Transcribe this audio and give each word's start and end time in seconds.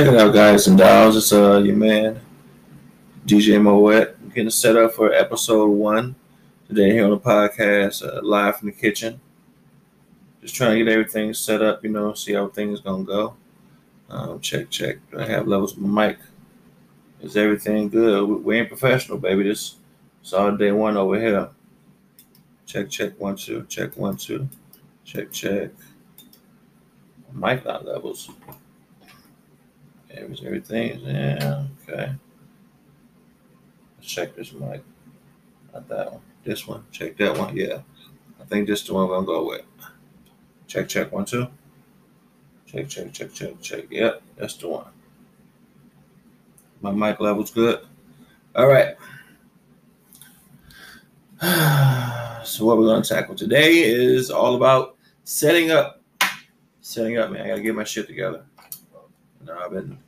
Check 0.00 0.14
it 0.14 0.18
out, 0.18 0.32
guys 0.32 0.66
and 0.66 0.78
dolls. 0.78 1.14
It's 1.14 1.30
uh 1.30 1.58
your 1.58 1.76
man, 1.76 2.18
DJ 3.26 3.60
Moet, 3.60 4.34
getting 4.34 4.48
set 4.48 4.74
up 4.74 4.94
for 4.94 5.12
episode 5.12 5.68
one 5.68 6.14
today 6.66 6.90
here 6.92 7.04
on 7.04 7.10
the 7.10 7.20
podcast, 7.20 8.02
uh, 8.02 8.22
live 8.22 8.56
from 8.56 8.70
the 8.70 8.74
kitchen. 8.74 9.20
Just 10.40 10.54
trying 10.54 10.78
to 10.78 10.82
get 10.82 10.90
everything 10.90 11.34
set 11.34 11.60
up, 11.60 11.84
you 11.84 11.90
know, 11.90 12.14
see 12.14 12.32
how 12.32 12.48
things 12.48 12.80
gonna 12.80 13.04
go. 13.04 13.36
Um, 14.08 14.40
check, 14.40 14.70
check. 14.70 14.96
Do 15.10 15.20
I 15.20 15.26
have 15.26 15.46
levels 15.46 15.72
of 15.72 15.82
my 15.82 16.06
mic? 16.06 16.18
Is 17.20 17.36
everything 17.36 17.90
good? 17.90 18.26
We, 18.26 18.36
we 18.36 18.58
ain't 18.58 18.68
professional, 18.68 19.18
baby. 19.18 19.42
This 19.42 19.76
it's 20.22 20.32
all 20.32 20.56
day 20.56 20.72
one 20.72 20.96
over 20.96 21.20
here. 21.20 21.50
Check, 22.64 22.88
check, 22.88 23.20
one, 23.20 23.36
two. 23.36 23.66
Check, 23.68 23.98
one, 23.98 24.16
two. 24.16 24.48
Check, 25.04 25.30
check. 25.30 25.72
Mic 27.34 27.66
not 27.66 27.84
levels. 27.84 28.30
Was 30.28 30.44
everything? 30.44 31.00
Yeah, 31.00 31.64
okay. 31.88 32.12
Let's 33.98 34.10
check 34.12 34.36
this 34.36 34.52
mic. 34.52 34.82
Not 35.72 35.88
that 35.88 36.12
one. 36.12 36.20
This 36.44 36.66
one. 36.66 36.84
Check 36.90 37.16
that 37.18 37.36
one. 37.36 37.56
Yeah. 37.56 37.80
I 38.40 38.44
think 38.44 38.66
this 38.66 38.80
is 38.82 38.86
the 38.86 38.94
one 38.94 39.08
we're 39.08 39.14
gonna 39.16 39.26
go 39.26 39.46
with. 39.46 39.62
Check, 40.66 40.88
check, 40.88 41.12
one, 41.12 41.24
two. 41.24 41.48
Check, 42.66 42.88
check, 42.88 43.12
check, 43.12 43.32
check, 43.32 43.60
check. 43.60 43.84
Yep, 43.90 44.22
that's 44.36 44.54
the 44.54 44.68
one. 44.68 44.86
My 46.80 46.92
mic 46.92 47.20
level's 47.20 47.50
good. 47.50 47.80
All 48.54 48.68
right. 48.68 48.96
So 52.42 52.64
what 52.64 52.78
we're 52.78 52.86
gonna 52.86 53.04
tackle 53.04 53.34
today 53.34 53.82
is 53.82 54.30
all 54.30 54.56
about 54.56 54.96
setting 55.24 55.70
up. 55.70 56.02
Setting 56.80 57.18
up, 57.18 57.30
man. 57.30 57.42
I 57.42 57.48
gotta 57.48 57.60
get 57.60 57.74
my 57.74 57.84
shit 57.84 58.06
together. 58.06 58.44
You 59.40 59.46
know, 59.46 59.58
I've 59.58 59.70
been 59.70 59.98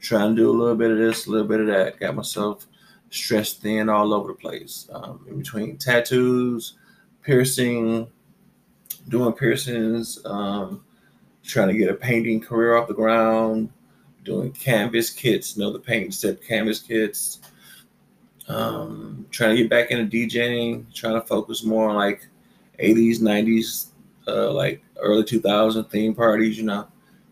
trying 0.00 0.34
to 0.34 0.42
do 0.42 0.50
a 0.50 0.52
little 0.52 0.76
bit 0.76 0.90
of 0.90 0.98
this, 0.98 1.26
a 1.26 1.30
little 1.30 1.46
bit 1.46 1.60
of 1.60 1.66
that. 1.66 2.00
Got 2.00 2.14
myself 2.14 2.66
stressed 3.10 3.60
thin 3.60 3.88
all 3.88 4.14
over 4.14 4.28
the 4.28 4.34
place. 4.34 4.88
Um, 4.92 5.24
in 5.28 5.38
between 5.38 5.76
tattoos, 5.76 6.78
piercing, 7.22 8.08
doing 9.08 9.32
piercings, 9.32 10.24
um, 10.24 10.82
trying 11.44 11.68
to 11.68 11.74
get 11.74 11.90
a 11.90 11.94
painting 11.94 12.40
career 12.40 12.76
off 12.76 12.88
the 12.88 12.94
ground, 12.94 13.70
doing 14.24 14.52
canvas 14.52 15.10
kits, 15.10 15.56
you 15.56 15.62
know, 15.62 15.72
the 15.72 15.78
paint 15.78 16.14
set 16.14 16.42
canvas 16.42 16.80
kits. 16.80 17.40
Um, 18.48 19.26
trying 19.30 19.54
to 19.54 19.62
get 19.62 19.70
back 19.70 19.90
into 19.90 20.04
DJing, 20.04 20.92
trying 20.92 21.14
to 21.14 21.26
focus 21.26 21.62
more 21.62 21.88
on 21.88 21.96
like 21.96 22.26
80s, 22.82 23.20
90s, 23.20 23.88
uh, 24.26 24.52
like 24.52 24.82
early 24.98 25.22
2000 25.22 25.84
theme 25.84 26.14
parties, 26.14 26.56
you 26.56 26.64
know 26.64 26.88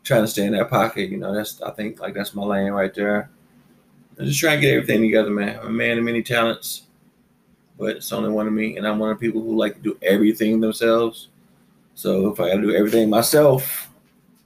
trying 0.09 0.23
to 0.23 0.29
stay 0.29 0.47
in 0.47 0.53
that 0.55 0.71
pocket. 0.71 1.11
You 1.11 1.19
know, 1.19 1.35
that's 1.35 1.61
I 1.63 1.71
think 1.71 2.01
like 2.01 2.15
that's 2.15 2.35
my 2.35 2.43
lane 2.43 2.73
right 2.73 2.93
there. 2.93 3.31
I'm 4.19 4.25
just 4.25 4.41
trying 4.41 4.57
to 4.57 4.67
get 4.67 4.75
everything 4.75 5.03
together, 5.03 5.31
man. 5.31 5.61
I'm 5.61 5.67
a 5.67 5.71
man 5.71 5.99
of 5.99 6.05
many 6.05 6.23
talents, 6.23 6.85
but 7.79 7.97
it's 7.97 8.11
only 8.11 8.31
one 8.31 8.49
of 8.49 8.53
me, 8.53 8.77
and 8.77 8.87
I'm 8.87 8.99
one 8.99 9.11
of 9.11 9.21
the 9.21 9.27
people 9.27 9.43
who 9.43 9.57
like 9.57 9.75
to 9.75 9.81
do 9.81 9.99
everything 10.03 10.61
themselves. 10.61 11.29
So 11.95 12.33
if 12.33 12.41
I 12.41 12.49
gotta 12.49 12.63
do 12.63 12.75
everything 12.75 13.11
myself, 13.11 13.91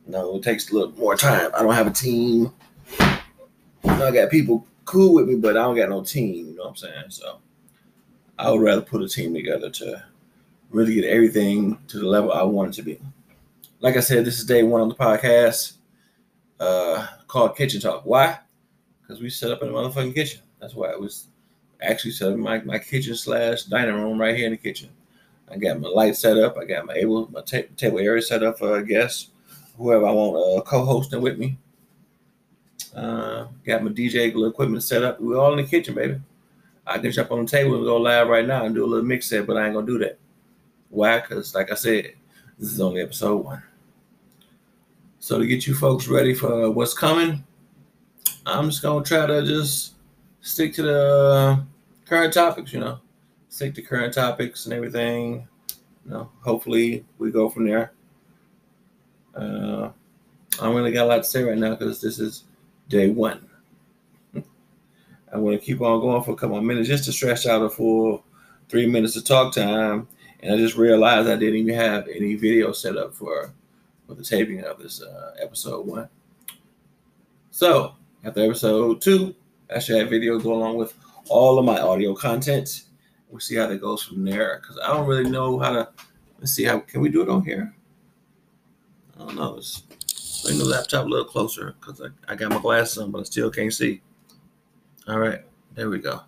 you 0.05 0.13
know, 0.13 0.37
it 0.37 0.43
takes 0.43 0.71
a 0.71 0.75
little 0.75 0.93
more 0.99 1.17
time. 1.17 1.51
I 1.55 1.63
don't 1.63 1.75
have 1.75 1.87
a 1.87 1.91
team. 1.91 2.53
You 2.99 3.97
know, 3.97 4.09
I 4.09 4.11
got 4.11 4.31
people 4.31 4.67
cool 4.85 5.15
with 5.15 5.29
me, 5.29 5.37
but 5.37 5.57
I 5.57 5.63
don't 5.63 5.77
got 5.77 5.89
no 5.89 6.03
team. 6.03 6.49
You 6.49 6.57
know 6.57 6.65
what 6.65 6.71
I'm 6.71 6.77
saying? 6.77 7.11
So 7.11 7.39
I 8.39 8.51
would 8.51 8.61
rather 8.61 8.83
put 8.83 9.03
a 9.03 9.09
team 9.09 9.33
together 9.33 9.71
to 9.71 10.05
really 10.71 10.95
get 10.97 11.05
everything 11.05 11.79
to 11.87 11.99
the 12.01 12.07
level 12.07 12.33
I 12.33 12.43
want 12.43 12.71
it 12.71 12.75
to 12.77 12.83
be 12.83 13.01
like 13.83 13.97
I 13.97 14.01
said, 14.01 14.25
this 14.25 14.39
is 14.39 14.45
day 14.45 14.63
one 14.63 14.81
on 14.81 14.89
the 14.89 14.95
podcast 14.95 15.75
uh, 16.61 17.05
called 17.27 17.57
Kitchen 17.57 17.81
Talk. 17.81 18.03
Why? 18.05 18.39
Because 19.01 19.21
we 19.21 19.29
set 19.29 19.51
up 19.51 19.61
in 19.61 19.73
the 19.73 19.75
motherfucking 19.75 20.15
kitchen. 20.15 20.41
That's 20.61 20.75
why 20.75 20.93
I 20.93 20.97
was 20.97 21.27
actually 21.83 22.13
set 22.13 22.31
up 22.31 22.39
my, 22.39 22.61
my 22.61 22.79
kitchen 22.79 23.17
slash 23.17 23.65
dining 23.65 23.97
room 23.97 24.21
right 24.21 24.37
here 24.37 24.47
in 24.47 24.53
the 24.53 24.57
kitchen. 24.57 24.89
I 25.51 25.57
got 25.57 25.81
my 25.81 25.89
light 25.89 26.15
set 26.15 26.39
up. 26.39 26.57
I 26.57 26.65
got 26.65 26.87
my 26.87 26.95
able 26.95 27.29
my 27.33 27.43
ta- 27.43 27.69
table 27.77 27.99
area 27.99 28.23
set 28.23 28.45
up 28.45 28.61
for 28.61 28.81
guests, 28.83 29.31
whoever 29.77 30.07
I 30.07 30.13
want 30.13 30.37
uh, 30.37 30.63
co-hosting 30.63 31.21
with 31.21 31.37
me. 31.37 31.59
Uh, 32.95 33.47
got 33.67 33.83
my 33.83 33.91
DJ 33.91 34.29
equipment 34.29 34.85
set 34.85 35.03
up. 35.03 35.21
We're 35.21 35.39
all 35.39 35.59
in 35.59 35.65
the 35.65 35.69
kitchen, 35.69 35.97
baby. 35.97 36.21
I 36.87 36.99
can 36.99 37.11
jump 37.11 37.33
on 37.33 37.45
the 37.45 37.51
table 37.51 37.75
and 37.75 37.85
go 37.85 37.97
live 37.97 38.29
right 38.29 38.47
now 38.47 38.65
and 38.65 38.75
do 38.75 38.85
a 38.85 38.87
little 38.87 39.05
mix 39.05 39.29
set, 39.29 39.45
but 39.45 39.57
I 39.57 39.67
ain't 39.67 39.75
gonna 39.75 39.87
do 39.87 39.99
that. 39.99 40.19
Why? 40.89 41.19
Because, 41.19 41.53
like 41.55 41.73
I 41.73 41.75
said, 41.75 42.13
this 42.59 42.73
is 42.73 42.81
only 42.81 43.01
episode 43.01 43.45
one. 43.45 43.63
So 45.23 45.39
to 45.39 45.47
get 45.47 45.69
you 45.69 45.75
folks 45.77 46.09
ready 46.09 46.35
for 46.35 46.69
what's 46.73 46.95
coming, 46.95 47.45
I'm 48.45 48.69
just 48.69 48.83
gonna 48.83 49.05
try 49.05 49.25
to 49.25 49.47
just 49.47 49.93
stick 50.41 50.75
to 50.75 50.83
the 50.83 51.65
current 52.07 52.35
topics, 52.35 52.73
you 52.73 52.81
know, 52.81 52.99
stick 53.49 53.73
to 53.77 53.83
current 53.83 54.13
topics 54.13 54.67
and 54.67 54.75
everything. 54.75 55.47
You 56.05 56.11
know, 56.11 56.31
hopefully 56.41 57.05
we 57.19 57.31
go 57.31 57.49
from 57.49 57.69
there. 57.69 57.93
Uh, 59.33 59.91
I 60.61 60.65
don't 60.65 60.75
really 60.75 60.91
got 60.91 61.05
a 61.05 61.11
lot 61.11 61.19
to 61.19 61.25
say 61.25 61.45
right 61.45 61.57
now 61.57 61.77
because 61.77 62.01
this 62.01 62.19
is 62.19 62.43
day 62.89 63.11
one. 63.11 63.49
I 65.33 65.37
want 65.37 65.57
to 65.57 65.65
keep 65.65 65.81
on 65.83 66.01
going 66.01 66.25
for 66.25 66.33
a 66.33 66.37
couple 66.37 66.59
of 66.59 66.65
minutes 66.65 66.89
just 66.89 67.05
to 67.05 67.13
stretch 67.13 67.47
out 67.47 67.63
a 67.63 67.71
full 67.71 68.25
three 68.69 68.87
minutes 68.89 69.15
of 69.15 69.25
talk 69.25 69.55
time. 69.55 70.09
And 70.41 70.53
I 70.53 70.57
just 70.57 70.77
realized 70.77 71.29
I 71.29 71.37
didn't 71.37 71.61
even 71.61 71.77
have 71.77 72.09
any 72.09 72.35
video 72.35 72.73
set 72.73 72.97
up 72.97 73.15
for 73.15 73.53
for 74.13 74.21
the 74.21 74.25
taping 74.25 74.63
of 74.65 74.79
this 74.79 75.03
uh, 75.03 75.35
episode 75.41 75.87
one. 75.87 76.09
So 77.51 77.95
after 78.25 78.45
episode 78.45 79.01
two, 79.01 79.35
I 79.75 79.79
should 79.79 79.99
have 79.99 80.11
video 80.11 80.39
go 80.39 80.53
along 80.53 80.77
with 80.77 80.95
all 81.29 81.59
of 81.59 81.65
my 81.65 81.81
audio 81.81 82.15
content. 82.15 82.85
We'll 83.31 83.41
see 83.41 83.57
how 83.57 83.67
that 83.69 83.81
goes 83.81 84.03
from 84.03 84.25
there 84.25 84.61
because 84.61 84.79
I 84.79 84.89
don't 84.89 85.07
really 85.07 85.31
know 85.31 85.59
how 85.59 85.73
to. 85.73 85.89
Let's 86.39 86.53
see 86.53 86.65
how 86.65 86.81
can 86.81 87.01
we 87.01 87.09
do 87.09 87.23
it 87.23 87.29
on 87.29 87.45
here. 87.45 87.75
I 89.17 89.21
don't 89.21 89.37
know. 89.37 89.53
Let's 89.53 89.83
bring 90.45 90.59
the 90.59 90.65
laptop 90.65 91.07
a 91.07 91.09
little 91.09 91.25
closer 91.25 91.75
because 91.81 92.03
I, 92.03 92.09
I 92.31 92.35
got 92.35 92.51
my 92.51 92.61
glasses 92.61 92.99
on, 92.99 93.13
but 93.13 93.21
I 93.21 93.25
still 93.25 93.51
can't 93.51 93.73
see. 93.73 94.03
All 95.09 95.19
right, 95.19 95.41
there 95.75 95.89
we 95.89 96.01
go. 96.01 96.21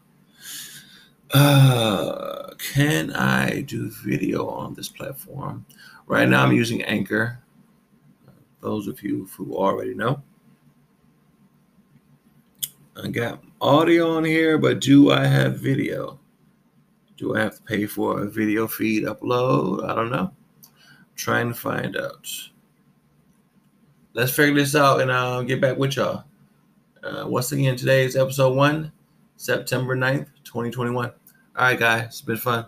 Uh, 1.32 2.54
can 2.54 3.12
I 3.12 3.62
do 3.62 3.90
video 3.90 4.46
on 4.48 4.74
this 4.74 4.88
platform? 4.88 5.66
Right 6.06 6.28
now, 6.28 6.44
I'm 6.44 6.52
using 6.52 6.82
Anchor 6.82 7.43
those 8.64 8.88
of 8.88 9.02
you 9.02 9.28
who 9.36 9.54
already 9.54 9.94
know. 9.94 10.22
I 13.00 13.08
got 13.08 13.42
audio 13.60 14.16
on 14.16 14.24
here, 14.24 14.58
but 14.58 14.80
do 14.80 15.10
I 15.10 15.26
have 15.26 15.58
video? 15.58 16.18
Do 17.16 17.36
I 17.36 17.40
have 17.40 17.56
to 17.56 17.62
pay 17.62 17.86
for 17.86 18.22
a 18.22 18.26
video 18.28 18.66
feed 18.66 19.04
upload? 19.04 19.88
I 19.88 19.94
don't 19.94 20.10
know. 20.10 20.32
I'm 20.64 20.72
trying 21.14 21.48
to 21.48 21.54
find 21.54 21.96
out. 21.96 22.26
Let's 24.14 24.32
figure 24.32 24.54
this 24.54 24.74
out 24.74 25.00
and 25.00 25.12
I'll 25.12 25.44
get 25.44 25.60
back 25.60 25.76
with 25.76 25.96
y'all. 25.96 26.24
Uh, 27.02 27.24
once 27.26 27.52
again, 27.52 27.76
today 27.76 28.04
is 28.04 28.16
episode 28.16 28.56
one, 28.56 28.92
September 29.36 29.96
9th, 29.96 30.28
2021. 30.44 31.06
All 31.06 31.12
right, 31.56 31.78
guys, 31.78 32.04
it's 32.04 32.20
been 32.22 32.36
fun. 32.36 32.66